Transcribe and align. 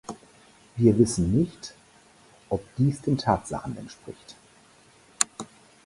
Wir 0.77 0.97
wissen 0.97 1.31
nicht, 1.31 1.75
ob 2.49 2.63
dies 2.79 3.01
den 3.01 3.19
Tatsachen 3.19 3.77
entspricht. 3.77 4.35